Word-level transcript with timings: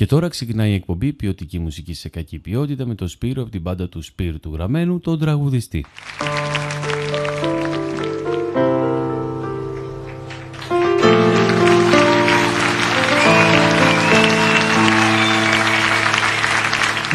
Και 0.00 0.06
τώρα 0.06 0.28
ξεκινάει 0.28 0.70
η 0.70 0.74
εκπομπή 0.74 1.12
Ποιοτική 1.12 1.58
μουσική 1.58 1.94
σε 1.94 2.08
κακή 2.08 2.38
ποιότητα 2.38 2.86
με 2.86 2.94
το 2.94 3.08
Σπύρο 3.08 3.42
από 3.42 3.50
την 3.50 3.62
πάντα 3.62 3.88
του 3.88 4.02
Σπύρου 4.02 4.40
του 4.40 4.50
Γραμμένου, 4.54 5.00
τον 5.00 5.18
τραγουδιστή. 5.18 5.84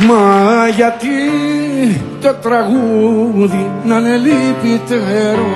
Μα 0.07 0.67
γιατί 0.67 1.07
το 2.21 2.33
τραγούδι 2.41 3.71
να 3.85 3.97
είναι 3.97 4.17
λυπητερό; 4.17 5.55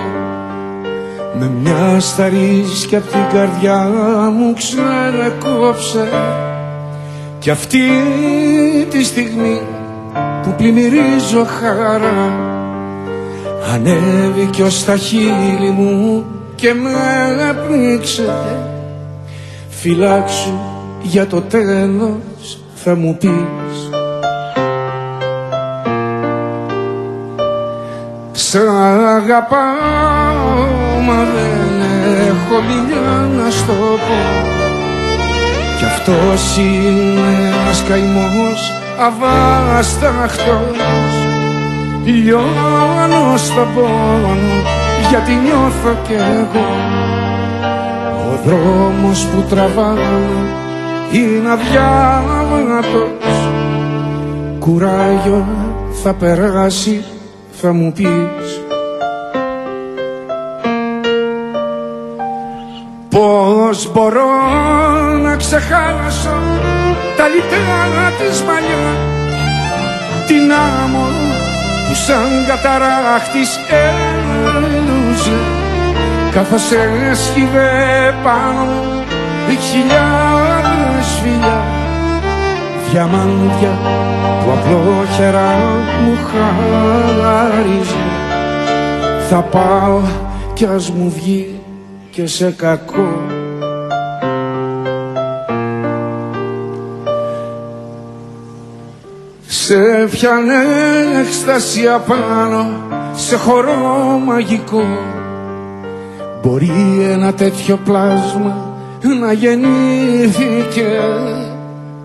Με 1.39 1.49
μια 1.49 1.99
σταρίσκια 1.99 2.97
απ' 2.97 3.07
την 3.07 3.27
καρδιά 3.33 3.89
μου 4.33 4.53
ξανακόψε 4.53 6.09
κι 7.39 7.49
αυτή 7.49 7.79
τη 8.89 9.03
στιγμή 9.03 9.61
που 10.43 10.53
πλημμυρίζω 10.57 11.45
χαρά 11.59 12.33
ανέβηκε 13.73 14.63
ως 14.63 14.85
τα 14.85 14.95
χείλη 14.95 15.69
μου 15.77 16.25
και 16.55 16.73
με 16.73 17.57
πνίξε 17.67 18.35
φυλάξου 19.69 20.59
για 21.01 21.27
το 21.27 21.41
τέλος 21.41 22.59
θα 22.75 22.95
μου 22.95 23.17
πεις. 23.17 23.89
Σ' 28.31 28.55
αγαπάω 29.15 29.69
μα 31.05 31.13
δεν 31.13 31.81
έχω 32.27 32.61
μιλιά 32.61 33.43
να 33.43 33.49
στο 33.49 33.73
πω 33.73 34.58
κι 35.79 35.85
αυτός 35.85 36.57
είναι 36.57 37.29
ένας 37.47 37.83
καημός 37.87 38.73
αβάσταχτος. 38.99 40.77
Λιώνω 42.03 43.37
στο 43.37 43.67
πόνο 43.75 44.35
γιατί 45.09 45.31
νιώθω 45.31 45.97
κι 46.07 46.13
εγώ. 46.13 46.69
Ο 48.29 48.39
δρόμος 48.45 49.25
που 49.25 49.41
τραβάω 49.49 49.95
είναι 51.11 51.49
αδιάβατος. 51.49 53.09
Κουράγιο 54.59 55.45
θα 56.03 56.13
περάσει 56.13 57.03
θα 57.61 57.73
μου 57.73 57.91
πεις. 57.91 58.61
Πώς 63.09 63.48
μπορώ 63.91 64.31
να 65.23 65.35
ξεχάσω 65.35 66.37
τα 67.17 67.27
λιτρά 67.27 68.11
της 68.17 68.41
μαλλιά. 68.41 68.91
Την 70.27 70.51
άμμο 70.51 71.07
που 71.87 71.95
σαν 71.95 72.29
καταράχτης 72.47 73.59
έλουζε 73.69 75.39
καθώς 76.31 76.71
έσχυβε 76.71 78.13
πάνω 78.23 78.67
χιλιάδες 79.71 81.07
φιλιά. 81.23 81.63
Διαμάντια 82.91 83.77
που 84.43 84.51
απλόχερα 84.51 85.55
μου 86.03 86.17
χάριζε 86.29 88.05
θα 89.29 89.41
πάω 89.41 89.99
κι 90.53 90.65
ας 90.65 90.89
μου 90.89 91.13
βγει 91.15 91.59
και 92.11 92.27
σε 92.27 92.51
κακό 92.51 93.38
Σε 99.69 100.07
πιάνε 100.11 100.53
έκσταση 101.19 101.87
απάνω 101.87 102.67
σε 103.13 103.37
χορό 103.37 104.21
μαγικό. 104.25 104.83
Μπορεί 106.41 106.71
ένα 107.11 107.33
τέτοιο 107.33 107.79
πλάσμα 107.85 108.75
να 109.19 109.31
γεννήθηκε 109.31 110.99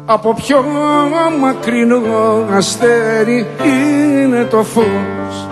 από 0.06 0.34
πιο 0.34 0.64
μακρινό 1.40 2.02
αστέρι. 2.52 3.46
Είναι 3.64 4.44
το 4.44 4.62
φως 4.62 5.48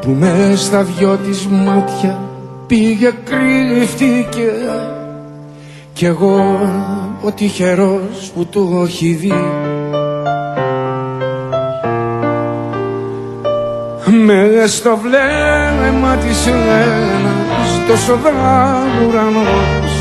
που 0.00 0.10
μες 0.10 0.60
στα 0.60 0.82
δυο 0.82 1.16
της 1.16 1.46
μάτια 1.46 2.18
πήγε 2.66 3.12
κρύφτηκε. 3.24 4.52
Κι 5.92 6.04
εγώ 6.04 6.60
ο 7.22 7.32
τυχερός 7.32 8.32
που 8.34 8.46
το 8.46 8.82
έχει 8.86 9.12
δει 9.12 9.32
με 14.26 14.66
στο 14.66 14.98
βλέμμα 15.02 16.16
της 16.16 16.46
ένας 16.46 17.86
τόσο 17.88 18.18
ουρανός. 19.06 19.92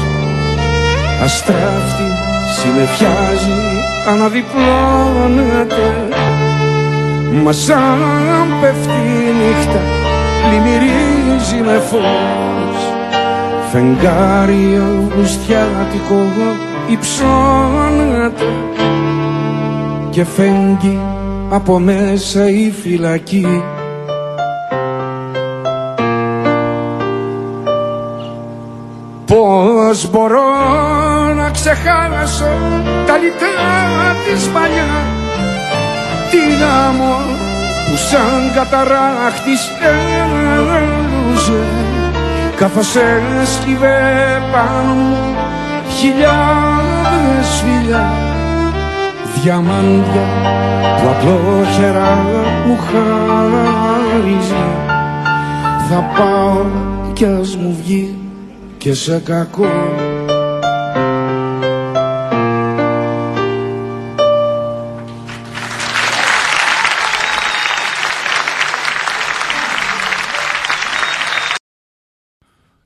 Αστράφτη 1.23 2.09
συνεφιάζει 2.57 3.59
αναδιπλώνεται. 4.09 6.07
Μα 7.43 7.51
σαν 7.51 7.99
πέφτει 8.61 8.91
η 8.91 9.33
νύχτα 9.39 9.79
πλημμυρίζει 10.43 11.61
με 11.65 11.81
φως. 11.89 12.77
Φεγγάρι 13.71 14.81
αυγουστιάτικο 14.81 16.25
υψώνεται. 16.87 18.47
Και 20.09 20.25
φέγγει 20.25 20.99
από 21.49 21.79
μέσα 21.79 22.49
η 22.49 22.71
φυλακή 22.81 23.63
Πώς 29.89 30.09
μπορώ 30.09 30.53
να 31.35 31.49
ξεχάσω 31.49 32.51
τα 33.05 33.17
λιτρά 33.17 34.15
της 34.25 34.47
παλιά. 34.47 34.91
Την 36.31 36.63
άμμο 36.87 37.15
που 37.85 37.97
σαν 37.97 38.53
καταράχτης 38.55 39.61
έλουζε 39.81 41.63
καθώς 42.55 42.95
έσκυβε 43.41 43.97
πάνω 44.51 45.17
χιλιάδες 45.97 47.63
φιλιά. 47.63 48.11
Διαμάντια 49.41 50.27
που 50.97 51.09
απλόχερα 51.09 52.17
μου 52.65 52.77
χάριζε. 52.87 54.65
Θα 55.89 56.09
πάω 56.17 56.65
κι 57.13 57.25
ας 57.25 57.55
μου 57.55 57.77
βγει 57.83 58.28
και 58.79 58.93
σε 58.93 59.19
κακό. 59.19 59.65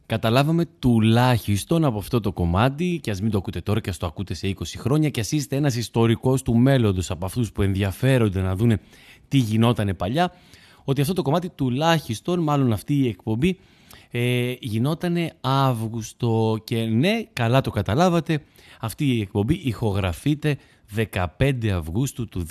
Καταλάβαμε 0.05 0.65
τουλάχιστον 0.79 1.85
από 1.85 1.97
αυτό 1.97 2.19
το 2.19 2.31
κομμάτι 2.31 2.99
και 3.03 3.11
ας 3.11 3.21
μην 3.21 3.31
το 3.31 3.37
ακούτε 3.37 3.61
τώρα 3.61 3.79
και 3.79 3.89
ας 3.89 3.97
το 3.97 4.05
ακούτε 4.05 4.33
σε 4.33 4.47
20 4.47 4.63
χρόνια 4.77 5.09
και 5.09 5.19
ας 5.19 5.31
είστε 5.31 5.55
ένας 5.55 5.75
ιστορικός 5.75 6.41
του 6.41 6.55
μέλλοντος 6.55 7.11
από 7.11 7.25
αυτούς 7.25 7.51
που 7.51 7.61
ενδιαφέρονται 7.61 8.41
να 8.41 8.55
δούνε 8.55 8.79
τι 9.27 9.37
γινότανε 9.37 9.93
παλιά 9.93 10.31
ότι 10.83 11.01
αυτό 11.01 11.13
το 11.13 11.21
κομμάτι 11.21 11.49
τουλάχιστον, 11.49 12.39
μάλλον 12.39 12.73
αυτή 12.73 12.93
η 12.93 13.07
εκπομπή 13.07 13.59
ε, 14.15 14.55
γινότανε 14.59 15.33
Αύγουστο 15.41 16.61
και 16.63 16.83
ναι, 16.83 17.23
καλά 17.33 17.61
το 17.61 17.71
καταλάβατε, 17.71 18.43
αυτή 18.79 19.05
η 19.05 19.21
εκπομπή 19.21 19.53
ηχογραφείται 19.53 20.57
15 21.39 21.67
Αυγούστου 21.67 22.27
του 22.27 22.45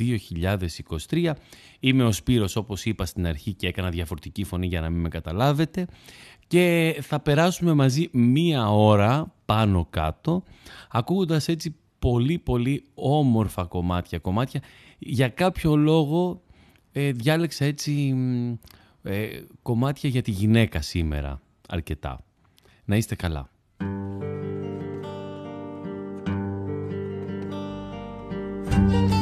2023. 1.10 1.32
Είμαι 1.80 2.04
ο 2.04 2.12
Σπύρος 2.12 2.56
όπως 2.56 2.84
είπα 2.84 3.06
στην 3.06 3.26
αρχή 3.26 3.54
και 3.54 3.66
έκανα 3.66 3.90
διαφορετική 3.90 4.44
φωνή 4.44 4.66
για 4.66 4.80
να 4.80 4.90
μην 4.90 5.00
με 5.00 5.08
καταλάβετε. 5.08 5.86
Και 6.46 6.96
θα 7.00 7.20
περάσουμε 7.20 7.72
μαζί 7.72 8.08
μία 8.12 8.70
ώρα 8.70 9.34
πάνω 9.44 9.86
κάτω 9.90 10.42
ακούγοντας 10.90 11.48
έτσι 11.48 11.76
πολύ 11.98 12.38
πολύ 12.38 12.84
όμορφα 12.94 13.64
κομμάτια, 13.64 14.18
κομμάτια. 14.18 14.62
Για 14.98 15.28
κάποιο 15.28 15.76
λόγο 15.76 16.42
ε, 16.92 17.12
διάλεξα 17.12 17.64
έτσι 17.64 18.14
ε, 19.02 19.28
κομμάτια 19.62 20.08
για 20.10 20.22
τη 20.22 20.30
γυναίκα 20.30 20.80
σήμερα 20.80 21.40
αρκετά. 21.72 22.24
Να 22.84 22.96
είστε 22.96 23.14
καλά. 23.14 23.50
της 28.92 29.21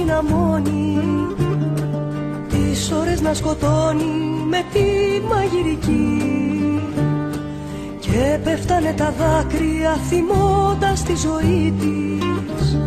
στην 0.00 0.12
κουζίνα 0.12 0.22
μόνη 0.22 0.98
Τις 2.48 2.92
ώρες 2.92 3.20
να 3.20 3.34
σκοτώνει 3.34 4.44
με 4.48 4.64
τη 4.72 4.84
μαγειρική. 5.28 6.22
Και 7.98 8.38
πέφτανε 8.44 8.94
τα 8.96 9.14
δάκρυα 9.18 9.96
θυμώντας 10.08 11.02
τη 11.02 11.16
ζωή 11.16 11.74
της 11.78 12.78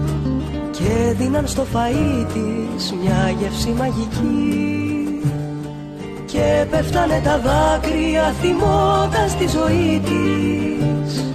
Και 0.72 1.14
δίναν 1.18 1.48
στο 1.48 1.66
φαΐ 1.74 2.26
της 2.34 2.94
μια 3.02 3.36
γεύση 3.40 3.70
μαγική. 3.70 5.22
Και 6.26 6.66
πέφτανε 6.70 7.22
τα 7.24 7.40
δάκρυα 7.40 8.34
θυμώντας 8.42 9.36
τη 9.38 9.48
ζωή 9.48 10.02
της 10.04 11.34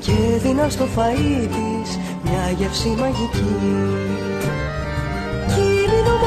και 0.00 0.38
δίναν 0.42 0.70
στο 0.70 0.84
φαΐ 0.96 1.48
της 1.48 1.98
μια 2.22 2.50
γεύση 2.58 2.88
μαγική 2.88 3.98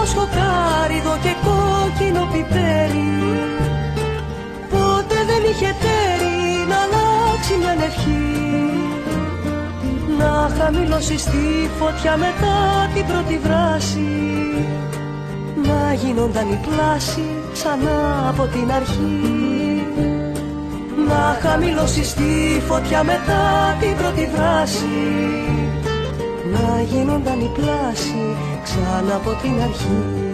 Κίνηνο 0.01 0.23
μοσχοκάριδο 0.23 1.17
και 1.23 1.33
κόκκινο 1.45 2.27
πιπέρι. 2.31 3.11
Πότε 4.69 5.17
δεν 5.29 5.41
είχε 5.49 5.75
τέρι 5.81 6.39
να 6.69 6.77
αλλάξει 6.85 7.53
μια 7.59 7.85
ευχή. 7.85 8.29
Να 10.19 10.49
χαμηλώσει 10.57 11.17
στη 11.17 11.69
φωτιά 11.79 12.17
μετά 12.17 12.57
την 12.93 13.05
πρώτη 13.05 13.37
βράση. 13.45 14.09
Να 15.67 15.93
γίνονταν 15.93 16.47
η 16.49 16.59
πλάση 16.67 17.25
ξανά 17.53 18.27
από 18.29 18.43
την 18.43 18.71
αρχή. 18.71 19.87
Να 21.07 21.39
χαμηλώσει 21.41 22.03
στη 22.03 22.61
φωτιά 22.67 23.03
μετά 23.03 23.41
την 23.79 23.95
πρώτη 23.97 24.29
βράση 24.35 25.60
να 26.51 26.81
γίνονταν 26.81 27.39
η 27.39 27.49
πλάση 27.53 28.35
ξανά 28.63 29.15
από 29.15 29.29
την 29.41 29.61
αρχή 29.61 30.30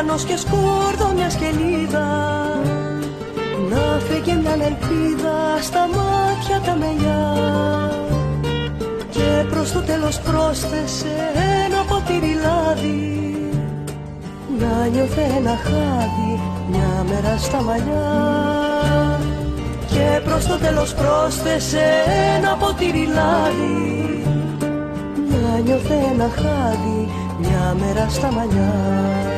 ουρανός 0.00 0.24
και 0.24 0.36
σκόρδο 0.36 1.12
μιας 1.14 1.32
σκελίδα 1.32 2.08
να 3.70 4.00
φύγει 4.06 4.36
μια 4.36 4.52
ελπίδα 4.52 5.36
στα 5.62 5.88
μάτια 5.94 6.60
τα 6.66 6.76
μελιά. 6.76 7.34
Και 9.10 9.44
προς 9.50 9.72
το 9.72 9.80
τέλος 9.80 10.20
πρόσθεσε 10.20 11.16
ένα 11.64 11.82
ποτήρι 11.88 12.36
λάδι. 12.44 13.18
Να 14.58 14.86
νιώθε 14.86 15.22
ένα 15.38 15.56
χάδι 15.64 16.40
μια 16.70 17.04
μέρα 17.08 17.36
στα 17.38 17.62
μαλλιά. 17.62 18.10
Και 19.86 20.20
προς 20.24 20.46
το 20.46 20.56
τέλος 20.56 20.94
πρόσθεσε 20.94 21.84
ένα 22.36 22.56
ποτήρι 22.56 23.08
λάδι. 23.16 24.24
Να 25.30 25.58
νιώθε 25.58 25.94
ένα 26.12 26.28
χάδι 26.34 27.08
μια 27.40 27.76
μέρα 27.80 28.08
στα 28.08 28.32
μαλλιά 28.32 29.29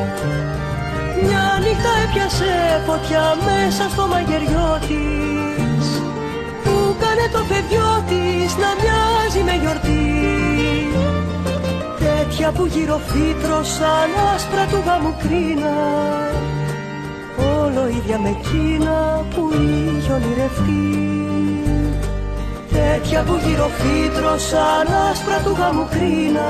μια 1.27 1.45
νύχτα 1.65 1.93
έπιασε 2.05 2.53
φωτιά 2.87 3.25
μέσα 3.47 3.85
στο 3.93 4.05
μαγειριό 4.13 4.71
της. 4.89 5.87
Που 6.63 6.75
κάνε 7.03 7.27
το 7.37 7.43
παιδιό 7.51 7.91
της 8.11 8.51
να 8.63 8.71
μοιάζει 8.81 9.43
με 9.49 9.55
γιορτή. 9.63 10.07
Τέτοια 12.05 12.49
που 12.51 12.65
γύρω 12.67 13.01
σαν 13.77 14.11
άσπρα 14.35 14.65
του 14.71 14.81
γάμου 14.87 15.15
κρίνα. 15.23 15.77
Όλο 17.63 17.83
ίδια 17.89 18.19
με 18.19 18.29
εκείνα 18.39 19.25
που 19.35 19.43
είχε 19.53 20.13
ονειρευτεί 20.13 21.03
Τέτοια 22.73 23.23
που 23.23 23.35
γύρω 23.45 23.69
σαν 24.39 24.95
άσπρα 25.11 25.39
του 25.45 25.57
γάμου 25.59 25.87
κρίνα. 25.91 26.49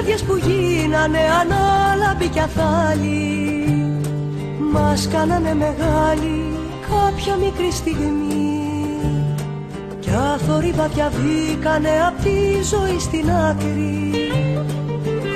καρδιές 0.00 0.22
που 0.22 0.36
γίνανε 0.36 1.18
ανάλαμπη 1.40 2.28
κι 2.28 2.40
αθάλη 2.40 3.46
Μας 4.72 5.08
κάνανε 5.08 5.54
μεγάλη 5.54 6.38
κάποια 6.90 7.36
μικρή 7.36 7.70
στιγμή. 7.70 8.62
Κι 10.00 10.10
αθόρυβα 10.34 10.86
διαβήκανε 10.86 11.90
απ' 12.08 12.22
τη 12.22 12.62
ζωή 12.70 12.98
στην 12.98 13.30
άκρη. 13.30 14.12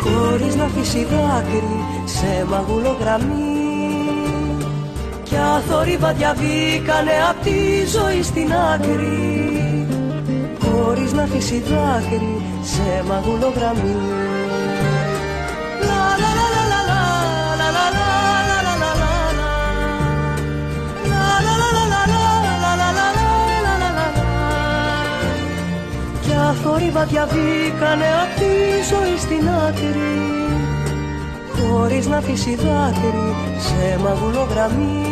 Χωρίς 0.03 0.55
να 0.57 0.65
αφήσει 0.65 1.05
δάκρυ 1.05 1.79
σε 2.05 2.47
μαγουλογραμμή 2.51 3.57
Κι 5.23 5.37
αθόρυβα 5.57 6.13
διαβήκανε 6.13 7.17
απ' 7.31 7.43
τη 7.43 7.87
ζωή 7.97 8.23
στην 8.23 8.53
άκρη. 8.75 9.87
Χωρίς 10.65 11.13
να 11.13 11.23
αφήσει 11.23 11.63
δάκρυ 11.69 12.43
σε 12.63 13.05
μαγουλογραμμή 13.09 14.34
θόρυβα 26.65 27.05
διαβήκανε 27.05 28.09
απ' 28.23 28.35
τη 28.41 28.53
ζωή 28.91 29.17
στην 29.25 29.49
άκρη. 29.67 30.15
Χωρίς 31.57 32.07
να 32.07 32.17
αφήσει 32.17 32.55
δάκρυ 32.55 33.29
σε 33.67 33.99
μαγουλογραμμή 34.05 35.03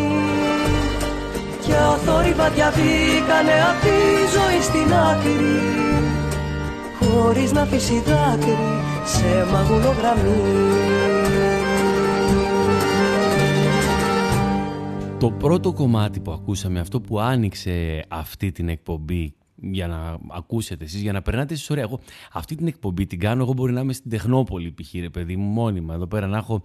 κι 1.63 1.73
αθόρυβα 1.73 2.49
διαβήκανε 2.51 3.57
απ' 3.71 3.81
τη 3.85 3.97
ζωή 4.35 4.61
στην 4.69 4.95
άκρη. 5.11 5.59
Χωρίς 7.01 7.53
να 7.53 7.63
αφήσει 7.63 8.03
δάκρυ 8.07 8.59
σε 9.05 9.47
μαγουλογραμμή 9.53 10.83
Το 15.19 15.31
πρώτο 15.31 15.73
κομμάτι 15.73 16.21
που 16.21 16.33
ακούσαμε, 16.33 16.81
αυτό 16.81 17.01
που 17.01 17.21
άνοιξε 17.21 18.05
αυτή 18.09 18.53
την 18.53 18.69
εκπομπή 18.69 19.35
για 19.71 19.87
να 19.87 20.19
ακούσετε 20.31 20.85
εσείς, 20.85 21.00
για 21.00 21.12
να 21.12 21.23
περνάτε 21.23 21.54
εσείς 21.54 21.71
ωραία. 21.71 21.83
Εγώ 21.83 22.00
αυτή 22.33 22.54
την 22.54 22.66
εκπομπή 22.66 23.07
την 23.07 23.19
κάνω, 23.19 23.42
εγώ 23.42 23.52
μπορεί 23.52 23.73
να 23.73 23.81
είμαι 23.81 23.92
στην 23.92 24.11
Τεχνόπολη 24.11 24.75
π.χ. 24.83 24.92
ρε 24.92 25.09
παιδί 25.09 25.37
μου 25.37 25.49
μόνιμα. 25.49 25.95
Εδώ 25.95 26.07
πέρα 26.07 26.26
να 26.26 26.37
έχω 26.37 26.62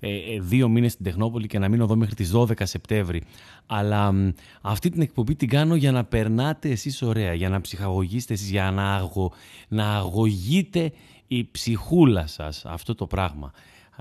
ε, 0.00 0.16
ε, 0.16 0.40
δύο 0.40 0.68
μήνες 0.68 0.92
στην 0.92 1.04
Τεχνόπολη 1.04 1.46
και 1.46 1.58
να 1.58 1.68
μείνω 1.68 1.84
εδώ 1.84 1.96
μέχρι 1.96 2.14
τις 2.14 2.32
12 2.34 2.52
Σεπτέμβρη. 2.62 3.22
Αλλά 3.66 4.32
αυτή 4.60 4.90
την 4.90 5.00
εκπομπή 5.02 5.34
την 5.34 5.48
κάνω 5.48 5.74
για 5.74 5.92
να 5.92 6.04
περνάτε 6.04 6.70
εσείς 6.70 7.02
ωραία, 7.02 7.34
για 7.34 7.48
να 7.48 7.60
ψυχαγωγήσετε 7.60 8.32
εσείς, 8.32 8.50
για 8.50 8.70
να, 8.70 8.94
αγω, 8.94 9.32
να 9.68 9.96
αγωγείτε 9.96 10.92
η 11.26 11.48
ψυχούλα 11.50 12.26
σας 12.26 12.64
αυτό 12.64 12.94
το 12.94 13.06
πράγμα. 13.06 13.52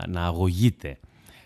Να 0.07 0.25
αγωγείτε. 0.25 0.99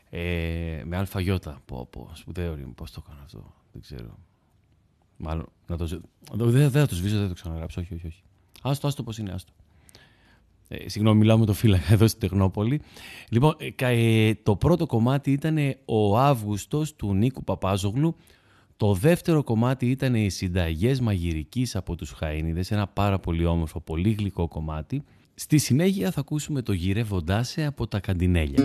Ε, 0.09 0.81
με 0.85 0.97
αλφαγιώτα. 0.97 1.61
Πω, 1.65 1.87
πω, 1.91 2.09
σπουδαίο 2.13 2.57
πώς 2.75 2.91
το 2.91 3.01
κάνω 3.01 3.19
αυτό. 3.23 3.53
Δεν 3.71 3.81
ξέρω. 3.81 4.17
Μάλλον, 5.17 5.45
να 5.77 5.87
το... 6.37 6.45
Δεν, 6.49 6.71
θα 6.71 6.87
το 6.87 6.95
σβήσω, 6.95 7.17
δεν 7.17 7.27
το 7.27 7.33
ξαναγράψω, 7.33 7.81
όχι, 7.81 7.93
όχι, 7.93 8.07
όχι. 8.07 8.21
Άστο, 8.61 8.87
άστο 8.87 9.03
πώς 9.03 9.17
είναι, 9.17 9.31
άστο. 9.31 9.53
Ε, 10.67 10.89
συγγνώμη, 10.89 11.17
μιλάω 11.17 11.37
με 11.37 11.45
το 11.45 11.53
φύλακα 11.53 11.93
εδώ 11.93 12.07
στην 12.07 12.19
Τεχνόπολη. 12.19 12.81
Λοιπόν, 13.29 13.55
ε, 13.57 14.27
ε, 14.27 14.33
το 14.43 14.55
πρώτο 14.55 14.85
κομμάτι 14.85 15.31
ήταν 15.31 15.57
ο 15.85 16.17
Αύγουστος 16.17 16.95
του 16.95 17.13
Νίκου 17.13 17.43
Παπάζογλου, 17.43 18.15
Το 18.77 18.93
δεύτερο 18.93 19.43
κομμάτι 19.43 19.89
ήταν 19.89 20.15
οι 20.15 20.29
συνταγές 20.29 20.99
μαγειρικής 20.99 21.75
από 21.75 21.95
τους 21.95 22.15
Χαΐνιδες, 22.19 22.71
ένα 22.71 22.87
πάρα 22.87 23.19
πολύ 23.19 23.45
όμορφο, 23.45 23.81
πολύ 23.81 24.11
γλυκό 24.11 24.47
κομμάτι. 24.47 25.03
Στη 25.35 25.57
συνέχεια 25.57 26.11
θα 26.11 26.19
ακούσουμε 26.19 26.61
το 26.61 26.73
γυρεύοντάς 26.73 27.49
σε 27.49 27.65
από 27.65 27.87
τα 27.87 27.99
καντινέλια. 27.99 28.63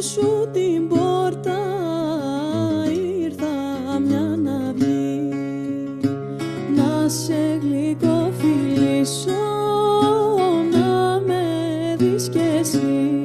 Σου 0.00 0.48
την 0.52 0.88
πόρτα 0.88 1.58
ήρθα 3.22 3.98
μια 4.06 4.38
να 4.42 4.72
βγει. 4.74 5.28
Να 6.76 7.08
σε 7.08 7.58
γλυκοφιλήσω 7.60 9.30
να 10.72 11.20
με 11.26 11.44
δεις 11.98 12.28
κι 12.28 12.40
εσύ. 12.60 13.24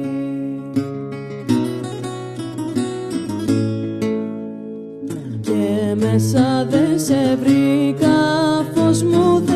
Και 5.40 5.94
μέσα 5.94 6.66
δε 6.70 6.98
σε 6.98 7.38
βρήκα 7.42 8.16
φως 8.74 9.02
μου 9.02 9.40
δεν 9.44 9.55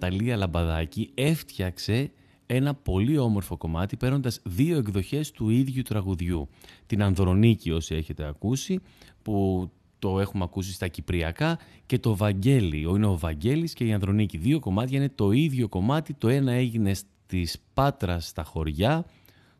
Ναταλία 0.00 0.36
Λαμπαδάκη 0.36 1.10
έφτιαξε 1.14 2.10
ένα 2.46 2.74
πολύ 2.74 3.18
όμορφο 3.18 3.56
κομμάτι 3.56 3.96
παίρνοντας 3.96 4.40
δύο 4.44 4.78
εκδοχές 4.78 5.30
του 5.30 5.50
ίδιου 5.50 5.82
τραγουδιού. 5.82 6.48
Την 6.86 7.02
Ανδρονίκη 7.02 7.70
όσοι 7.70 7.94
έχετε 7.94 8.26
ακούσει 8.26 8.80
που 9.22 9.68
το 9.98 10.20
έχουμε 10.20 10.44
ακούσει 10.44 10.72
στα 10.72 10.88
Κυπριακά 10.88 11.58
και 11.86 11.98
το 11.98 12.16
Βαγγέλη. 12.16 12.80
Είναι 12.80 13.06
ο 13.06 13.18
Βαγγέλης 13.18 13.72
και 13.72 13.84
η 13.84 13.92
Ανδρονίκη. 13.92 14.38
Δύο 14.38 14.58
κομμάτια 14.58 14.98
είναι 14.98 15.08
το 15.14 15.30
ίδιο 15.30 15.68
κομμάτι. 15.68 16.14
Το 16.14 16.28
ένα 16.28 16.52
έγινε 16.52 16.94
στις 16.94 17.58
Πάτρας 17.74 18.26
στα 18.26 18.42
χωριά, 18.42 19.04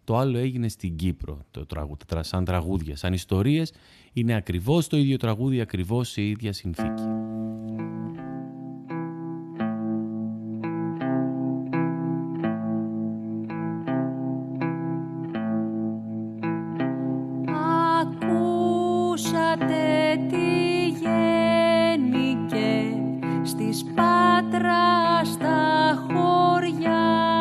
το 0.04 0.16
άλλο 0.16 0.38
έγινε 0.38 0.68
στην 0.68 0.96
Κύπρο. 0.96 1.44
Το 1.50 1.66
τραγούδι, 1.66 2.04
σαν 2.20 2.44
τραγούδια, 2.44 2.96
σαν 2.96 3.12
ιστορίες. 3.12 3.72
Είναι 4.12 4.34
ακριβώς 4.34 4.86
το 4.86 4.96
ίδιο 4.96 5.16
τραγούδι, 5.16 5.60
ακριβώς 5.60 6.16
η 6.16 6.30
ίδια 6.30 6.52
συνθήκη. 6.52 7.02
Ακούσατε 19.18 20.16
τι 20.28 20.46
γέννηκε 20.88 22.50
στις 23.42 23.84
Πάτρας 23.94 25.28
στα 25.28 26.08
χωριά 26.08 27.37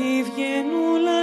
η 0.00 0.22
βγαινούλα 0.22 1.17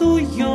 και 0.00 0.49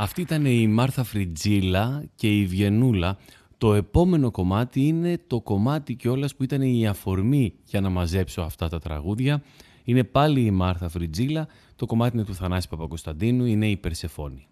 Αυτή 0.00 0.20
ήταν 0.20 0.44
η 0.44 0.66
Μάρθα 0.66 1.04
Φριτζίλα 1.04 2.04
και 2.14 2.38
η 2.38 2.46
Βιενούλα. 2.46 3.18
Το 3.58 3.74
επόμενο 3.74 4.30
κομμάτι 4.30 4.86
είναι 4.86 5.20
το 5.26 5.40
κομμάτι 5.40 5.94
κιόλας 5.94 6.34
που 6.34 6.42
ήταν 6.42 6.62
η 6.62 6.86
αφορμή 6.86 7.54
για 7.64 7.80
να 7.80 7.88
μαζέψω 7.88 8.40
αυτά 8.40 8.68
τα 8.68 8.78
τραγούδια. 8.78 9.42
Είναι 9.84 10.04
πάλι 10.04 10.40
η 10.40 10.50
Μάρθα 10.50 10.88
Φριτζίλα, 10.88 11.48
το 11.76 11.86
κομμάτι 11.86 12.16
είναι 12.16 12.24
του 12.24 12.34
Θανάση 12.34 12.68
Παπακοσταντίνου, 12.68 13.44
είναι 13.44 13.68
η 13.68 13.76
Περσεφόνη. 13.76 14.46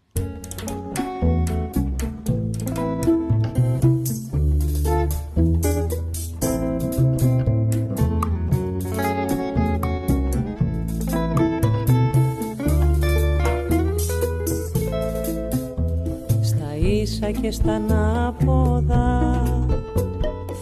και 17.47 17.53
στα 17.53 17.73
ανάποδα 17.73 19.43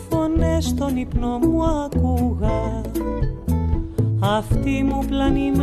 φωνές 0.08 0.64
στον 0.64 0.96
ύπνο 0.96 1.38
μου 1.38 1.64
ακούγα 1.64 2.80
αυτή 4.20 4.82
μου 4.82 5.04
πλανημένο 5.08 5.62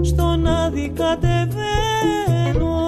στον 0.00 0.46
άδει 0.46 0.92
κατεβαίνω. 0.94 2.85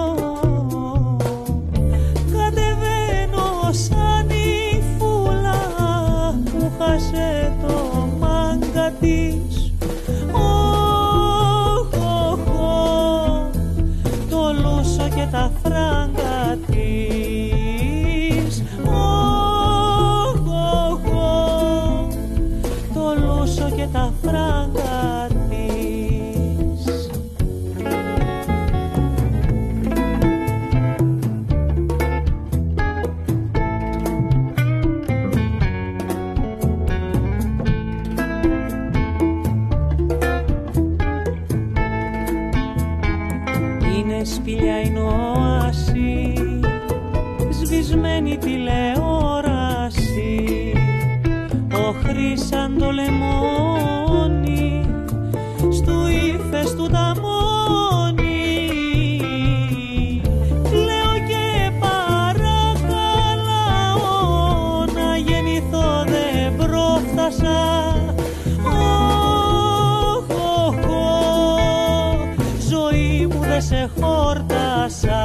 σε 73.69 73.89
χόρτασα 73.99 75.23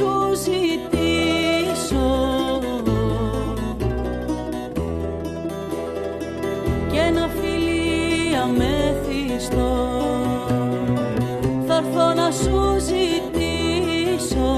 σου 0.00 0.34
ζητήσω. 0.34 2.08
Και 6.92 6.98
ένα 6.98 7.28
φιλί 7.28 8.36
αμέθιστο. 8.42 9.68
Θα 11.66 11.74
έρθω 11.74 12.14
να 12.14 12.30
σου 12.30 12.78
ζητήσω 12.78 14.50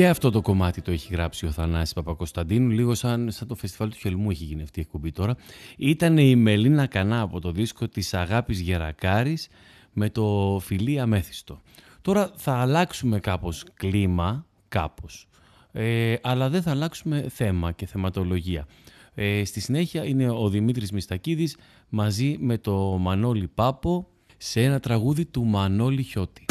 Και 0.00 0.08
αυτό 0.08 0.30
το 0.30 0.40
κομμάτι 0.40 0.82
το 0.82 0.90
έχει 0.90 1.12
γράψει 1.12 1.46
ο 1.46 1.50
Θανάσης 1.50 1.94
Παπακοσταντίνου, 1.94 2.70
λίγο 2.70 2.94
σαν, 2.94 3.30
σαν 3.30 3.48
το 3.48 3.54
φεστιβάλ 3.54 3.90
του 3.90 3.96
Χελμού 3.96 4.30
έχει 4.30 4.44
γίνει 4.44 4.62
αυτή 4.62 4.78
η 4.78 4.82
εκπομπή 4.82 5.12
τώρα. 5.12 5.36
Ήταν 5.76 6.18
η 6.18 6.36
Μελίνα 6.36 6.86
Κανά 6.86 7.20
από 7.20 7.40
το 7.40 7.52
δίσκο 7.52 7.88
της 7.88 8.14
Αγάπης 8.14 8.60
Γερακάρης 8.60 9.48
με 9.92 10.10
το 10.10 10.58
φιλί 10.62 11.00
αμέθιστο. 11.00 11.60
Τώρα 12.02 12.30
θα 12.36 12.52
αλλάξουμε 12.52 13.18
κάπως 13.18 13.64
κλίμα, 13.74 14.46
κάπως, 14.68 15.28
ε, 15.72 16.14
αλλά 16.22 16.48
δεν 16.48 16.62
θα 16.62 16.70
αλλάξουμε 16.70 17.26
θέμα 17.28 17.72
και 17.72 17.86
θεματολογία. 17.86 18.66
Ε, 19.14 19.44
στη 19.44 19.60
συνέχεια 19.60 20.04
είναι 20.04 20.30
ο 20.30 20.48
Δημήτρης 20.48 20.92
Μιστακίδης 20.92 21.56
μαζί 21.88 22.36
με 22.40 22.58
το 22.58 22.76
Μανώλη 23.00 23.48
Πάπο 23.54 24.08
σε 24.36 24.62
ένα 24.62 24.80
τραγούδι 24.80 25.24
του 25.24 25.44
Μανώλη 25.44 26.02
Χιώτη. 26.02 26.44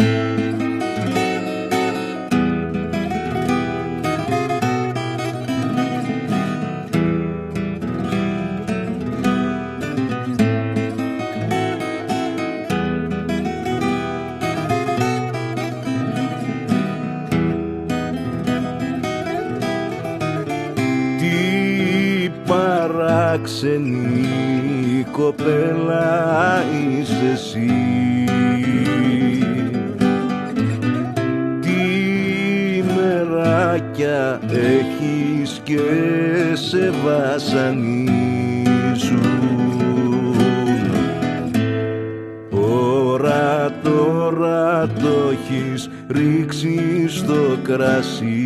Παράξενη 23.50 25.06
κοπέλα 25.12 26.64
είσαι 26.72 27.32
εσύ. 27.34 27.72
Τι 31.62 32.84
μεράκια 32.95 34.39
έχεις 34.50 35.60
και 35.64 35.80
σε 36.54 36.91
βασανίζουν. 37.04 38.18
Ώρα 42.50 43.72
τώρα 43.84 44.88
το 44.88 45.32
έχεις 45.32 45.89
ρίξει 46.08 47.08
στο 47.08 47.58
κρασί 47.64 48.39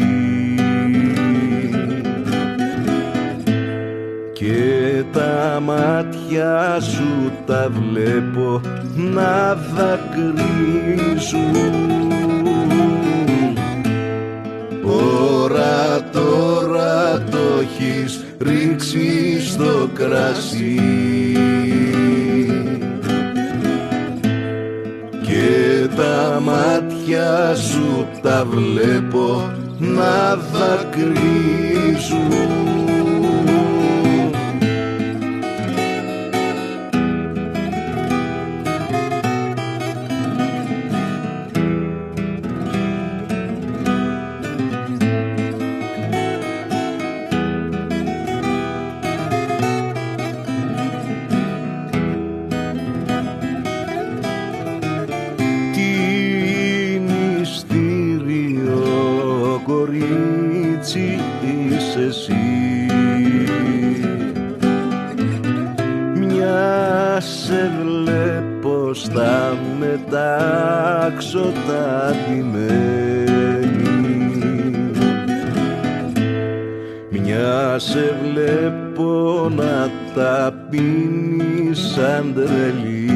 Μια 77.74 77.82
σε 77.82 78.16
βλέπω 78.24 79.50
να 79.56 79.90
τα 80.16 80.54
πίνεις 80.70 81.80
σαν 81.80 82.34
τρελή. 82.34 83.12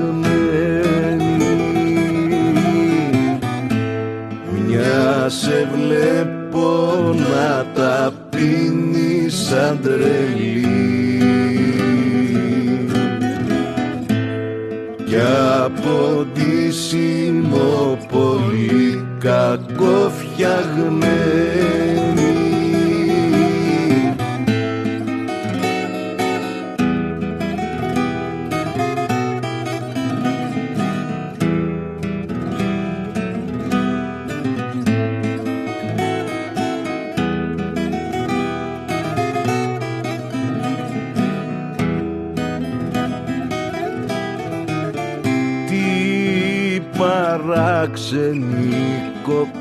Μια 4.68 5.30
σε 5.30 5.70
βλέπω 5.76 7.00
να 7.14 7.66
τα 7.74 8.12
πίνεις 8.30 9.36
σαν 9.36 9.80
τρελή 9.82 11.01
από 15.64 16.26
ντύσιμο 16.34 17.98
πολύ 18.12 19.06
κακό 19.20 20.12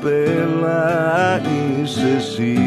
κοπέλα 0.01 1.41
είσαι 1.41 2.15
εσύ. 2.17 2.57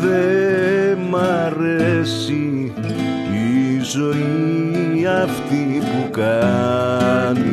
Δε 0.00 0.94
μ' 1.10 1.16
αρέσει 1.16 2.72
η 3.32 3.80
ζωή 3.82 5.06
αυτή 5.22 5.78
που 5.80 6.10
κάνεις. 6.10 7.48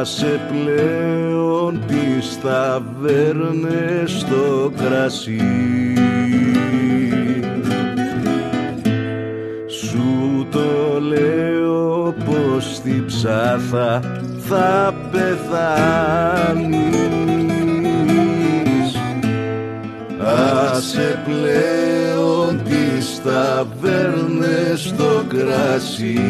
Άσε 0.00 0.40
πλέον 0.50 1.82
τις 1.86 2.38
ταβέρνες 2.42 4.10
στο 4.10 4.72
κρασί 4.76 5.95
πως 13.16 13.24
στη 13.24 13.28
ψάθα 13.28 14.00
θα 14.48 14.94
πεθάνεις. 15.10 15.36
Άσε 20.72 21.22
πλέον 21.24 22.60
τις 22.64 23.20
ταβέρνες 23.24 24.80
στο 24.80 25.24
κρασί. 25.28 26.20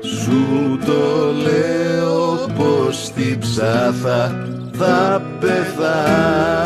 Σου 0.00 0.78
το 0.86 1.32
λέω 1.42 2.48
πως 2.56 3.04
στη 3.04 3.38
ψάθα 3.40 4.46
θα 4.72 5.22
πεθάνεις 5.40 6.57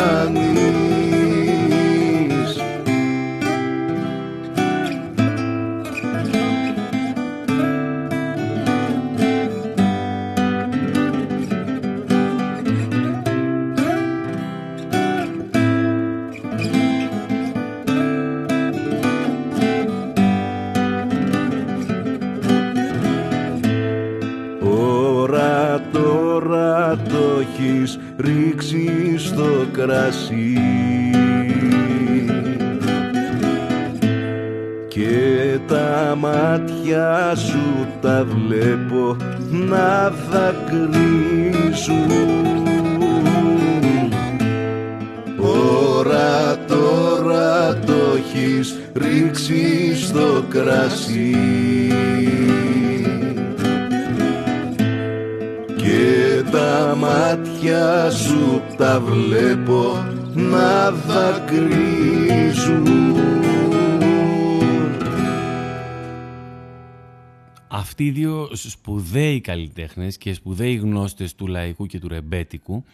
καλλιτέχνες 69.42 70.18
και 70.18 70.34
σπουδαίοι 70.34 70.74
γνώστες 70.74 71.34
του 71.34 71.46
λαϊκού 71.46 71.86
και 71.86 71.98
του 71.98 72.08
ρεμπέτικου 72.08 72.84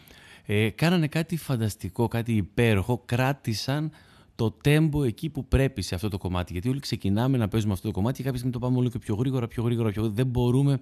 ε, 0.47 0.71
κάνανε 0.71 1.07
κάτι 1.07 1.37
φανταστικό, 1.37 2.09
κάτι 2.09 2.33
υπέροχο, 2.33 3.03
κράτησαν 3.07 3.91
το 4.35 4.51
τέμπο 4.51 5.05
εκεί 5.05 5.29
που 5.29 5.45
πρέπει 5.45 5.83
σε 5.83 5.95
αυτό 5.95 6.09
το 6.09 6.19
κομμάτι. 6.19 6.53
Γιατί 6.53 6.69
όλοι 6.69 6.81
ξεκινάμε 6.81 7.39
να 7.39 7.49
παίζουμε 7.49 7.73
αυτό 7.73 7.87
το 7.87 7.95
κομμάτι 7.95 8.17
και 8.17 8.23
κάποια 8.23 8.39
στιγμή 8.39 8.55
το 8.55 8.59
πάμε 8.59 8.79
όλο 8.79 8.89
και 8.89 8.99
πιο 8.99 9.15
γρήγορα, 9.15 9.49
πιο 9.49 9.63
γρήγορα, 9.63 9.91
πιο 9.91 10.03
γρήγορα. 10.03 10.23
Δεν 10.23 10.33
μπορούμε 10.33 10.81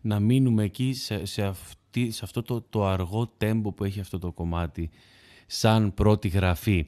να 0.00 0.20
μείνουμε 0.20 0.64
εκεί 0.64 0.92
σε, 0.92 1.24
σε, 1.24 1.42
αυτή, 1.42 2.10
σε 2.10 2.20
αυτό 2.24 2.42
το, 2.42 2.64
το 2.70 2.86
αργό 2.86 3.32
τέμπο 3.36 3.72
που 3.72 3.84
έχει 3.84 4.00
αυτό 4.00 4.18
το 4.18 4.32
κομμάτι 4.32 4.90
σαν 5.46 5.94
πρώτη 5.94 6.28
γραφή. 6.28 6.86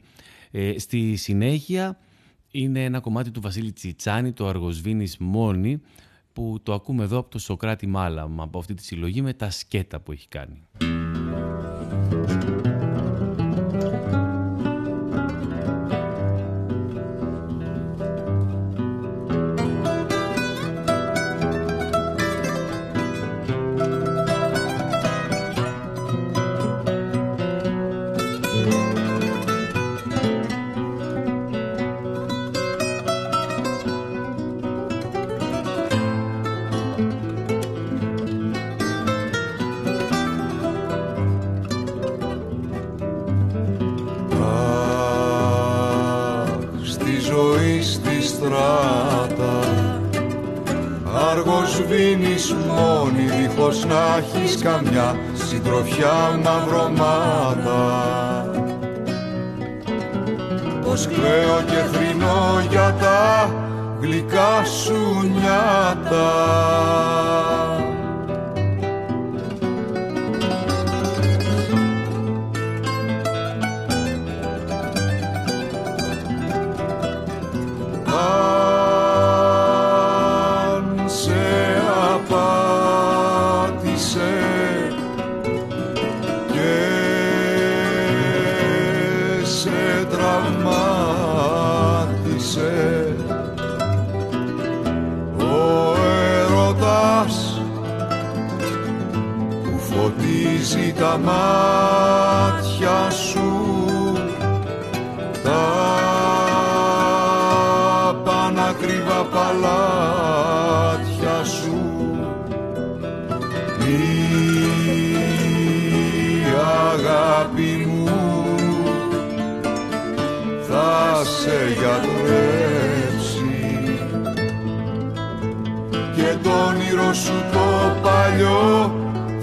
Ε, 0.50 0.78
στη 0.78 1.16
συνέχεια 1.16 1.98
είναι 2.50 2.84
ένα 2.84 3.00
κομμάτι 3.00 3.30
του 3.30 3.40
Βασίλη 3.40 3.72
Τσιτσάνη, 3.72 4.32
το 4.32 4.46
Αργοσβήνης 4.46 5.16
Μόνη, 5.18 5.80
που 6.34 6.60
το 6.62 6.72
ακούμε 6.72 7.02
εδώ 7.04 7.18
από 7.18 7.30
το 7.30 7.38
Σοκράτη 7.38 7.86
Μάλαμα, 7.86 8.42
από 8.42 8.58
αυτή 8.58 8.74
τη 8.74 8.84
συλλογή 8.84 9.22
με 9.22 9.32
τα 9.32 9.50
σκέτα 9.50 10.00
που 10.00 10.12
έχει 10.12 10.28
κάνει. 10.28 10.62
Δίχως 53.84 53.86
να 53.86 54.16
έχεις 54.16 54.62
καμιά 54.62 55.16
συντροφιά 55.34 56.40
μαυρωμάτα. 56.42 57.84
Πως 60.84 61.06
κλαίω 61.06 61.62
και 61.66 61.96
θρυνώ 61.96 62.66
για 62.70 62.96
τα 63.00 63.50
γλυκά 64.00 64.64
σου 64.64 65.30
νιάτα 65.40 67.23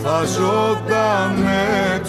θα 0.04 0.24
ζωντανέψει 0.26 2.02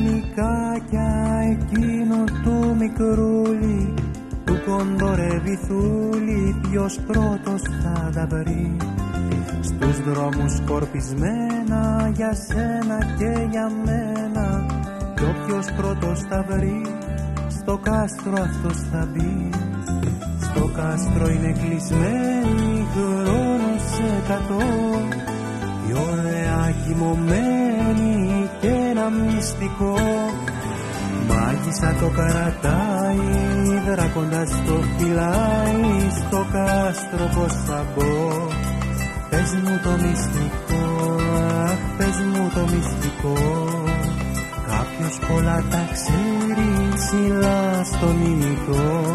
άσπρα 0.00 0.20
χαλικάκια 0.40 1.40
εκείνο 1.50 2.24
του 2.42 2.76
μικρούλι 2.78 3.94
του 4.44 4.60
κοντορεύει 4.66 5.58
θούλη 5.66 6.60
ποιος 6.70 6.98
πρώτος 7.06 7.62
θα 7.82 8.10
τα 8.14 8.26
βρει. 8.26 8.76
Στους 9.60 10.00
δρόμους 10.00 10.56
σκορπισμένα 10.56 12.10
για 12.14 12.34
σένα 12.34 12.98
και 13.18 13.48
για 13.50 13.70
μένα 13.84 14.66
κι 15.14 15.24
όποιος 15.24 15.66
πρώτος 15.76 16.20
θα 16.28 16.44
βρει 16.48 16.82
στο 17.48 17.78
κάστρο 17.82 18.32
αυτός 18.32 18.76
θα 18.92 19.08
μπει. 19.12 19.50
Στο 20.40 20.70
κάστρο 20.74 21.28
είναι 21.28 21.52
κλεισμένη 21.52 22.86
χρόνος 22.92 23.84
εκατό 24.18 24.64
η 25.88 25.92
ωραία 25.92 26.74
κοιμωμένη 26.86 28.29
και 28.29 28.29
ένα 29.00 29.10
μυστικό. 29.10 29.94
Μάγισσα 31.28 31.96
το 32.00 32.08
καρατάει, 32.16 33.26
δράκοντας 33.86 34.50
το 34.66 34.76
φυλάει 34.96 36.10
Στο 36.18 36.46
κάστρο 36.52 37.26
πως 37.34 37.52
θα 37.66 37.86
μπω. 37.94 38.46
Πες 39.30 39.50
μου 39.62 39.80
το 39.84 39.90
μυστικό, 40.02 40.84
αχ 41.64 41.80
πες 41.96 42.16
μου 42.32 42.50
το 42.54 42.60
μυστικό. 42.60 43.36
Κάποιος 44.70 45.18
πολλά 45.28 45.64
τα 45.70 45.82
ξέρει 45.92 46.70
ψηλά 46.94 47.84
στον 47.84 48.16
ήλιο 48.22 49.14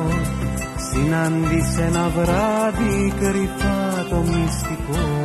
Συνάντησε 0.87 1.83
ένα 1.83 2.09
βράδυ 2.09 3.13
κρυφά 3.19 4.05
το 4.09 4.15
μυστικό 4.15 5.24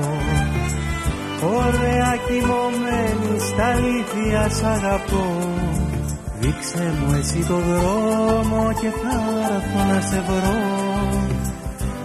Ωραία 1.42 2.16
κοιμωμένη 2.26 3.38
στα 3.38 3.66
αλήθεια 3.66 4.48
σ' 4.48 4.62
αγαπώ. 4.62 5.26
Δείξε 6.40 6.94
μου 6.98 7.14
εσύ 7.18 7.44
το 7.48 7.56
δρόμο 7.56 8.72
και 8.80 8.90
θα 9.00 9.16
έρθω 9.54 9.94
να 9.94 10.00
σε 10.00 10.22
βρω. 10.26 10.58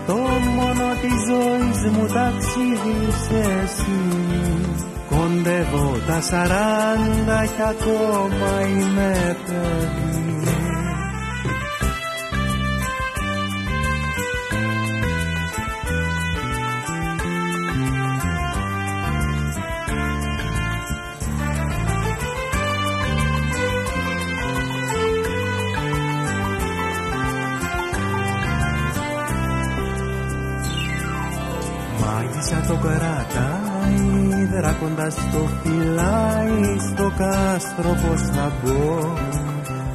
Το 0.07 0.15
μόνο 0.55 0.85
της 1.01 1.13
ζωής 1.27 1.91
μου 1.91 2.05
ταξίδι 2.13 2.95
είσαι 3.07 3.61
εσύ. 3.63 4.01
Κοντεύω 5.09 5.97
τα 6.07 6.21
σαράντα 6.21 7.45
κι 7.45 7.61
ακόμα 7.61 8.67
είμαι 8.67 9.37
παιδί 9.45 10.24
κρατάει, 34.85 35.09
δράκοντας 35.09 35.15
το 35.15 35.47
φυλάει 35.61 36.77
στο 36.79 37.11
κάστρο 37.17 37.89
πως 37.89 38.21
θα 38.21 38.51
μπω 38.63 39.13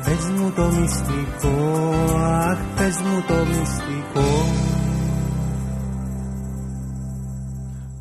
Πες 0.05 0.31
μου 0.31 0.53
το 0.53 0.63
μυστικό, 0.63 1.85
αχ 2.17 2.59
πες 2.77 2.97
μου 2.97 3.25
το 3.29 3.47
μυστικό 3.47 4.29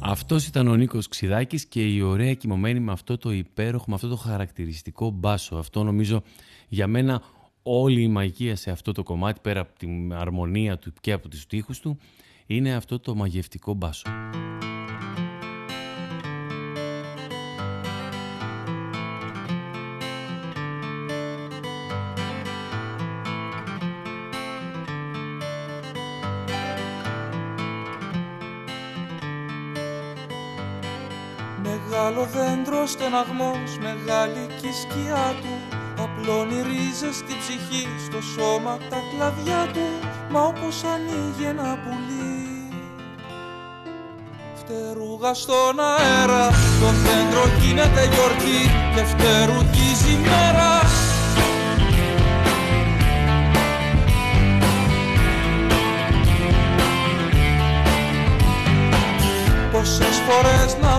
Αυτός 0.02 0.48
ήταν 0.48 0.68
ο 0.68 0.76
Νίκος 0.76 1.08
Ξιδάκης 1.08 1.66
και 1.66 1.82
η 1.82 2.02
ωραία 2.02 2.34
κοιμωμένη 2.34 2.80
με 2.80 2.92
αυτό 2.92 3.18
το 3.18 3.32
υπέροχο, 3.32 3.86
με 3.88 3.96
αυτό 3.96 4.08
το 4.08 4.16
χαρακτηριστικό 4.16 5.10
μπάσο. 5.10 5.56
Αυτό 5.56 5.84
νομίζω 5.84 6.22
για 6.68 6.88
μένα 6.88 7.22
όλη 7.64 8.02
η 8.02 8.08
μαγεία 8.08 8.56
σε 8.56 8.72
αυτό 8.72 8.92
το 8.92 9.04
κομμάτι, 9.04 9.40
πέρα 9.42 9.60
από 9.60 9.78
την 9.78 10.14
αρμονία 10.14 10.78
του 10.78 10.94
και 11.02 11.12
από 11.12 11.28
τους 11.28 11.42
στίχους 11.42 11.80
του, 11.80 11.98
είναι 12.46 12.74
αυτό 12.74 13.00
το 13.00 13.16
μαγευτικό 13.16 13.74
μπάσο. 13.74 14.10
Μεγάλο 32.10 32.28
δέντρο 32.34 32.86
στεναγμός, 32.86 33.72
μεγάλη 33.88 34.44
και 34.62 34.68
η 34.68 34.72
σκιά 34.82 35.28
του. 35.42 35.56
Απλώνει 36.04 36.62
ρίζες 36.68 37.16
στη 37.16 37.34
ψυχή, 37.42 37.88
στο 38.06 38.20
σώμα 38.34 38.78
τα 38.90 39.00
κλαδιά 39.10 39.64
του. 39.74 39.88
Μα 40.32 40.42
όπως 40.42 40.84
ανοίγει 40.94 41.46
ένα 41.54 41.78
πουλί. 41.84 42.38
Φτερούγα 44.60 45.34
στον 45.34 45.80
αέρα, 45.80 46.46
το 46.82 46.90
δέντρο 47.04 47.44
γίνεται 47.62 48.02
γιορτή 48.14 48.62
Και 48.94 49.04
φτερουγίζει 49.12 50.16
μέρα 50.30 50.72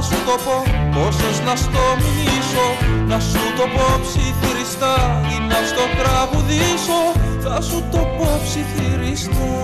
να 0.01 0.07
σου 0.07 0.24
το 0.24 0.36
πω, 0.44 0.57
πόσες 0.94 1.40
να 1.46 1.57
στο 1.57 1.84
μηνύσω 2.01 2.68
Να 3.07 3.20
σου 3.20 3.42
το 3.57 3.64
πω 3.74 3.86
ψιθυριστά 4.03 4.96
ή 5.34 5.36
να 5.48 5.61
στο 5.70 5.84
τραγουδήσω 5.98 7.01
Θα 7.44 7.61
σου 7.61 7.84
το 7.90 7.98
πω 8.16 8.40
ψιθυριστά. 8.44 9.55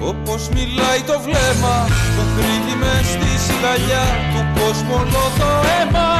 Όπως 0.00 0.48
μιλάει 0.48 1.00
το 1.06 1.20
βλέμμα, 1.20 1.76
το 2.16 2.22
κρύβει 2.36 2.76
μες 2.82 3.06
στη 3.06 3.30
σιγαλιά 3.44 4.04
Του 4.32 4.60
κόσμου 4.60 4.94
όλο 5.00 5.24
το 5.38 5.50
αίμα. 5.74 6.10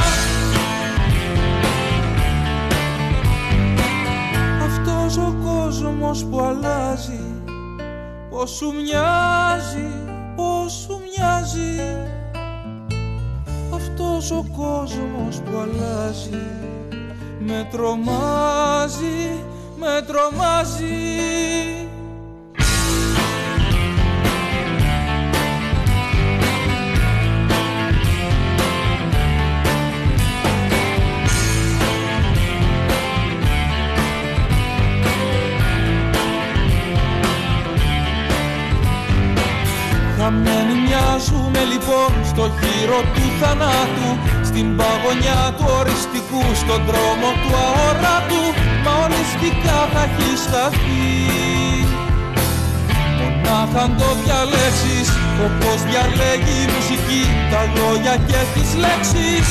Αυτός 4.66 5.16
ο 5.16 5.34
κόσμος 5.44 6.24
που 6.24 6.40
αλλάζει 6.40 7.24
Πώς 8.30 8.50
σου 8.50 8.72
μοιάζει 8.74 10.04
πως 10.36 10.72
σου 10.72 11.03
μοιάζει 11.24 11.96
αυτός 13.74 14.30
ο 14.30 14.44
κόσμος 14.56 15.40
που 15.40 15.58
αλλάζει 15.62 16.46
με 17.38 17.68
τρομάζει, 17.70 19.44
με 19.76 20.04
τρομάζει 20.06 21.83
Χαμένοι 41.14 41.26
μοιάζουμε 41.26 41.62
λοιπόν 41.72 42.10
στο 42.30 42.44
γύρο 42.60 43.00
του 43.14 43.24
θανάτου 43.40 44.10
Στην 44.48 44.76
παγωνιά 44.76 45.54
του 45.56 45.66
οριστικού, 45.80 46.42
στον 46.62 46.80
δρόμο 46.88 47.28
του 47.40 47.50
αόρατου. 47.64 48.44
Μα 48.84 48.92
ολιστικά 49.04 49.78
θα 49.92 50.02
έχει 50.08 50.30
σταθεί. 50.44 51.12
Μονάχα 53.18 53.80
αν 53.84 53.96
το 53.98 54.08
διαλέξεις, 54.22 55.08
όπως 55.46 55.78
διαλέγει 55.88 56.56
η 56.64 56.68
μουσική 56.74 57.22
Τα 57.50 57.62
λόγια 57.76 58.16
και 58.28 58.40
τις 58.54 58.70
λέξεις 58.82 59.46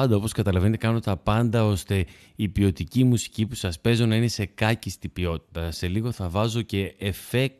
πάντα, 0.00 0.16
όπως 0.16 0.32
καταλαβαίνετε, 0.32 0.76
κάνω 0.76 1.00
τα 1.00 1.16
πάντα 1.16 1.64
ώστε 1.64 2.04
η 2.36 2.48
ποιοτική 2.48 3.04
μουσική 3.04 3.46
που 3.46 3.54
σας 3.54 3.80
παίζω 3.80 4.06
να 4.06 4.16
είναι 4.16 4.26
σε 4.26 4.46
κάκιστη 4.46 5.08
ποιότητα. 5.08 5.70
Σε 5.70 5.88
λίγο 5.88 6.12
θα 6.12 6.28
βάζω 6.28 6.62
και 6.62 6.94
εφέ 6.98 7.50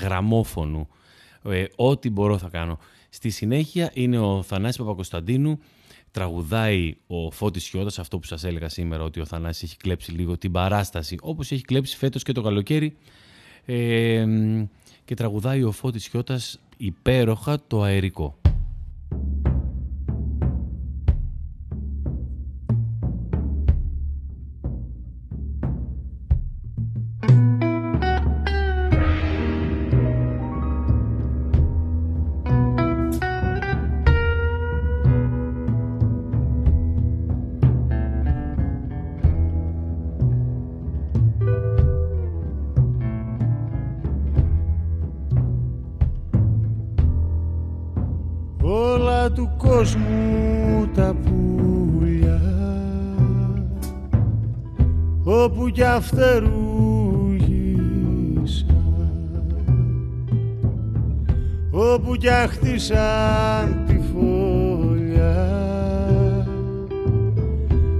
γραμμόφωνου. 0.00 0.88
Ε, 1.44 1.64
ό,τι 1.76 2.10
μπορώ 2.10 2.38
θα 2.38 2.48
κάνω. 2.48 2.78
Στη 3.08 3.30
συνέχεια 3.30 3.90
είναι 3.94 4.18
ο 4.18 4.42
Θανάσης 4.42 4.76
Παπακοσταντίνου, 4.76 5.58
τραγουδάει 6.10 6.94
ο 7.06 7.30
Φώτης 7.30 7.68
Χιώτας, 7.68 7.98
αυτό 7.98 8.18
που 8.18 8.26
σας 8.26 8.44
έλεγα 8.44 8.68
σήμερα, 8.68 9.02
ότι 9.02 9.20
ο 9.20 9.24
Θανάσης 9.24 9.62
έχει 9.62 9.76
κλέψει 9.76 10.10
λίγο 10.12 10.38
την 10.38 10.52
παράσταση, 10.52 11.16
όπως 11.20 11.50
έχει 11.50 11.62
κλέψει 11.62 11.96
φέτος 11.96 12.22
και 12.22 12.32
το 12.32 12.42
καλοκαίρι. 12.42 12.96
Ε, 13.64 14.26
και 15.04 15.14
τραγουδάει 15.14 15.62
ο 15.62 15.72
Φώτης 15.72 16.06
Χιώτας 16.06 16.60
υπέροχα 16.76 17.58
το 17.66 17.82
αερικό. 17.82 18.39
Όπου 56.10 56.16
κι 56.16 56.22
αφτερούγησα 56.22 57.74
όπου 61.70 62.16
κι 62.16 62.28
αχτίσαν 62.28 63.84
τη 63.86 64.00
φωλιά 64.12 65.46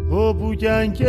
όπου 0.09 0.55
κι 0.55 0.69
αν 0.69 0.81
εκεί 0.81 1.05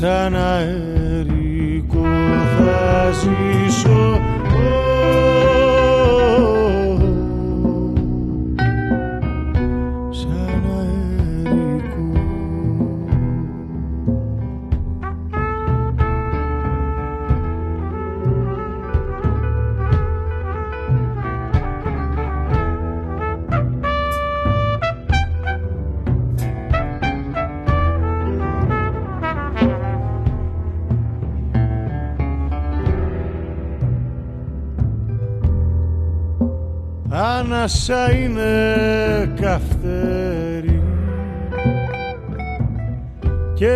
σαν 0.00 0.36
αερικό 0.36 2.06
θα 2.58 3.10
ζήσω 3.10 4.20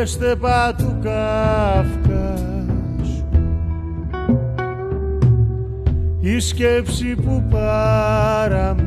στεπά 0.06 0.74
του 0.78 0.98
Καυκάσου 1.02 2.32
η 6.20 6.40
σκέψη 6.40 7.14
που 7.14 7.44
παραμίλα. 7.50 8.82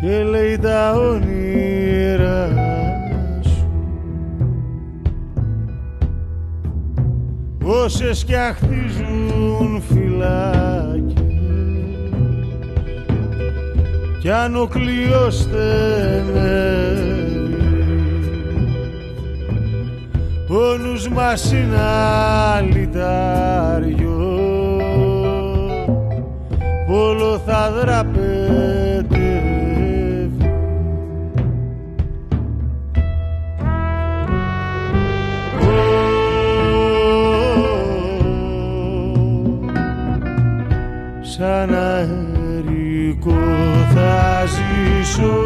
Και 0.00 0.22
λέει 0.22 0.58
τα 0.58 0.92
όνειρα 0.92 2.48
σου. 3.42 3.68
Όσες 7.64 8.24
κι 8.24 8.34
αχτίζουν 8.34 9.82
φυλάκια 9.88 11.24
κι 14.20 14.30
αν 14.30 14.56
ο 14.56 14.66
κλειός 14.66 15.38
στενεύει 15.40 17.15
ο 20.56 20.76
νους 20.76 21.08
μας 21.08 21.52
είναι 21.52 21.80
αλυτάριο. 22.56 24.14
Όλο 26.88 27.40
θα 27.46 27.72
δραπετεύει. 27.80 29.04
Σαν 41.20 41.74
αερικό 41.74 43.34
θα 43.94 44.44
ζήσω 44.46 45.44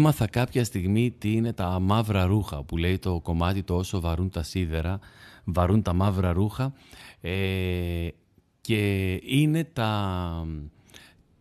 Έμαθα 0.00 0.26
κάποια 0.26 0.64
στιγμή 0.64 1.10
τι 1.10 1.32
είναι 1.32 1.52
τα 1.52 1.78
μαύρα 1.80 2.24
ρούχα 2.24 2.62
που 2.62 2.76
λέει 2.76 2.98
το 2.98 3.20
κομμάτι 3.20 3.62
το 3.62 3.76
όσο 3.76 4.00
βαρούν 4.00 4.30
τα 4.30 4.42
σίδερα, 4.42 4.98
βαρούν 5.44 5.82
τα 5.82 5.92
μαύρα 5.92 6.32
ρούχα 6.32 6.72
ε, 7.20 8.08
και 8.60 9.12
είναι 9.24 9.64
τα, 9.64 10.46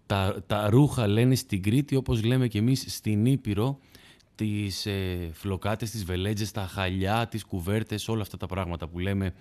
τα, 0.05 0.43
τα 0.47 0.69
ρούχα 0.69 1.07
λένε 1.07 1.35
στην 1.35 1.63
Κρήτη 1.63 1.95
όπως 1.95 2.23
λέμε 2.23 2.47
και 2.47 2.57
εμείς 2.57 2.85
στην 2.87 3.25
Ήπειρο 3.25 3.79
τις 4.35 4.85
ε, 4.85 5.29
φλοκάτες, 5.33 5.91
τις 5.91 6.05
βελέτζες, 6.05 6.51
τα 6.51 6.67
χαλιά, 6.67 7.27
τις 7.27 7.43
κουβέρτες, 7.43 8.07
όλα 8.07 8.21
αυτά 8.21 8.37
τα 8.37 8.45
πράγματα 8.45 8.87
που 8.87 8.99
λέμε 8.99 9.33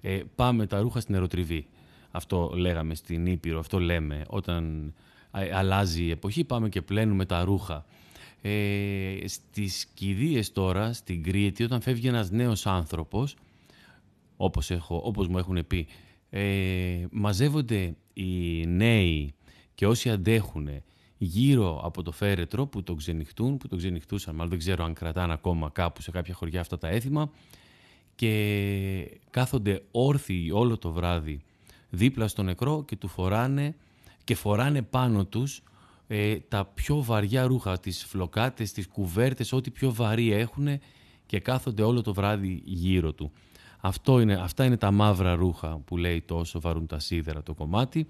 ε, 0.00 0.20
πάμε 0.34 0.66
τα 0.66 0.80
ρούχα 0.80 1.00
στην 1.00 1.14
αεροτριβή. 1.14 1.66
Αυτό 2.10 2.52
λέγαμε 2.54 2.94
στην 2.94 3.26
Ήπειρο, 3.26 3.58
αυτό 3.58 3.80
λέμε 3.80 4.24
όταν 4.28 4.94
ε, 5.32 5.54
αλλάζει 5.54 6.04
η 6.04 6.10
εποχή 6.10 6.44
πάμε 6.44 6.68
και 6.68 6.82
πλένουμε 6.82 7.24
τα 7.26 7.44
ρούχα. 7.44 7.84
Ε, 8.46 9.16
στις 9.24 9.86
κηδείες 9.94 10.52
τώρα, 10.52 10.92
στην 10.92 11.22
Κρήτη, 11.22 11.62
όταν 11.64 11.80
φεύγει 11.80 12.08
ένας 12.08 12.30
νέος 12.30 12.66
άνθρωπος, 12.66 13.36
όπως, 14.36 14.70
έχω, 14.70 15.00
όπως 15.04 15.28
μου 15.28 15.38
έχουν 15.38 15.66
πει, 15.66 15.86
ε, 16.30 17.06
μαζεύονται 17.10 17.96
οι 18.12 18.66
νέοι 18.66 19.34
και 19.74 19.86
όσοι 19.86 20.10
αντέχουν 20.10 20.68
γύρω 21.18 21.80
από 21.84 22.02
το 22.02 22.12
φέρετρο 22.12 22.66
που 22.66 22.82
το 22.82 22.94
ξενυχτούν, 22.94 23.56
που 23.56 23.68
το 23.68 23.76
ξενυχτούσαν, 23.76 24.34
μάλλον 24.34 24.50
δεν 24.50 24.58
ξέρω 24.58 24.84
αν 24.84 24.94
κρατάνε 24.94 25.32
ακόμα 25.32 25.70
κάπου 25.70 26.02
σε 26.02 26.10
κάποια 26.10 26.34
χωριά 26.34 26.60
αυτά 26.60 26.78
τα 26.78 26.88
έθιμα, 26.88 27.30
και 28.14 29.20
κάθονται 29.30 29.82
όρθιοι 29.90 30.50
όλο 30.52 30.78
το 30.78 30.92
βράδυ 30.92 31.42
δίπλα 31.90 32.28
στο 32.28 32.42
νεκρό 32.42 32.84
και 32.84 32.96
του 32.96 33.08
φοράνε 33.08 33.76
και 34.24 34.34
φοράνε 34.34 34.82
πάνω 34.82 35.26
τους 35.26 35.62
ε, 36.06 36.36
τα 36.48 36.64
πιο 36.74 37.02
βαριά 37.02 37.46
ρούχα, 37.46 37.78
τις 37.78 38.04
φλοκάτες, 38.04 38.72
τις 38.72 38.88
κουβέρτες, 38.88 39.52
ό,τι 39.52 39.70
πιο 39.70 39.92
βαρύ 39.92 40.32
έχουν 40.32 40.68
και 41.26 41.40
κάθονται 41.40 41.82
όλο 41.82 42.02
το 42.02 42.14
βράδυ 42.14 42.62
γύρω 42.64 43.12
του. 43.12 43.32
Αυτό 43.80 44.20
είναι, 44.20 44.34
αυτά 44.34 44.64
είναι 44.64 44.76
τα 44.76 44.90
μαύρα 44.90 45.34
ρούχα 45.34 45.80
που 45.84 45.96
λέει 45.96 46.20
τόσο 46.20 46.60
βαρούν 46.60 46.86
τα 46.86 46.98
σίδερα 46.98 47.42
το 47.42 47.54
κομμάτι. 47.54 48.06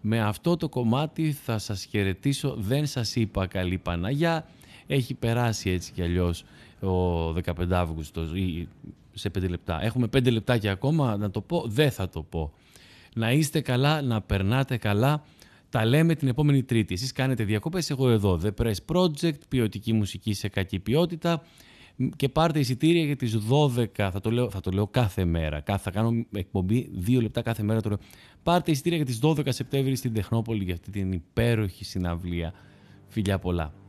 Με 0.00 0.20
αυτό 0.20 0.56
το 0.56 0.68
κομμάτι 0.68 1.32
θα 1.32 1.58
σας 1.58 1.84
χαιρετήσω. 1.84 2.54
Δεν 2.58 2.86
σας 2.86 3.16
είπα 3.16 3.46
καλή 3.46 3.78
Παναγιά. 3.78 4.46
Έχει 4.86 5.14
περάσει 5.14 5.70
έτσι 5.70 5.92
κι 5.92 6.02
αλλιώς 6.02 6.44
ο 6.80 7.32
15 7.32 7.70
Αύγουστος 7.70 8.32
ή 8.34 8.68
σε 9.12 9.30
5 9.38 9.48
λεπτά. 9.48 9.82
Έχουμε 9.82 10.06
5 10.06 10.32
λεπτάκια 10.32 10.72
ακόμα 10.72 11.16
να 11.16 11.30
το 11.30 11.40
πω. 11.40 11.64
Δεν 11.66 11.90
θα 11.90 12.08
το 12.08 12.22
πω. 12.22 12.52
Να 13.14 13.32
είστε 13.32 13.60
καλά, 13.60 14.02
να 14.02 14.20
περνάτε 14.20 14.76
καλά. 14.76 15.22
Τα 15.70 15.84
λέμε 15.84 16.14
την 16.14 16.28
επόμενη 16.28 16.62
Τρίτη. 16.62 16.94
Εσείς 16.94 17.12
κάνετε 17.12 17.44
διακοπές, 17.44 17.90
εγώ 17.90 18.08
εδώ. 18.08 18.40
The 18.42 18.50
Press 18.62 18.94
Project, 18.94 19.38
ποιοτική 19.48 19.92
μουσική 19.92 20.34
σε 20.34 20.48
κακή 20.48 20.78
ποιότητα 20.78 21.42
και 22.16 22.28
πάρτε 22.28 22.58
εισιτήρια 22.58 23.04
για 23.04 23.16
τις 23.16 23.38
12, 23.50 23.86
θα 23.94 24.20
το 24.20 24.30
λέω, 24.30 24.50
θα 24.50 24.60
το 24.60 24.70
λέω 24.70 24.86
κάθε 24.86 25.24
μέρα, 25.24 25.60
κάθε, 25.60 25.82
θα 25.82 25.90
κάνω 25.90 26.24
εκπομπή 26.32 26.90
δύο 26.92 27.20
λεπτά 27.20 27.42
κάθε 27.42 27.62
μέρα. 27.62 27.80
Το 27.80 27.88
λέω. 27.88 27.98
Πάρτε 28.42 28.70
εισιτήρια 28.70 28.96
για 28.96 29.06
τις 29.06 29.18
12 29.22 29.52
Σεπτέμβρη 29.52 29.96
στην 29.96 30.12
Τεχνόπολη 30.12 30.64
για 30.64 30.74
αυτή 30.74 30.90
την 30.90 31.12
υπέροχη 31.12 31.84
συναυλία. 31.84 32.52
Φιλιά 33.08 33.38
πολλά. 33.38 33.79